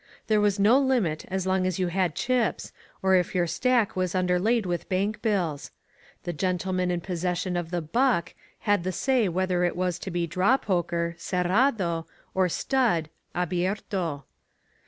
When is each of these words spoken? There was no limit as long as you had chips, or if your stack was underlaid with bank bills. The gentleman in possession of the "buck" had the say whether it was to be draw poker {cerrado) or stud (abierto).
There 0.25 0.41
was 0.41 0.57
no 0.59 0.79
limit 0.79 1.25
as 1.27 1.45
long 1.45 1.67
as 1.67 1.77
you 1.77 1.89
had 1.89 2.15
chips, 2.15 2.71
or 3.03 3.13
if 3.13 3.35
your 3.35 3.45
stack 3.45 3.95
was 3.95 4.15
underlaid 4.15 4.65
with 4.65 4.89
bank 4.89 5.21
bills. 5.21 5.69
The 6.23 6.33
gentleman 6.33 6.89
in 6.89 7.01
possession 7.01 7.55
of 7.55 7.69
the 7.69 7.83
"buck" 7.83 8.33
had 8.61 8.83
the 8.83 8.93
say 8.93 9.29
whether 9.29 9.63
it 9.63 9.75
was 9.75 9.99
to 9.99 10.09
be 10.09 10.25
draw 10.25 10.57
poker 10.57 11.13
{cerrado) 11.19 12.07
or 12.33 12.49
stud 12.49 13.09
(abierto). 13.35 14.23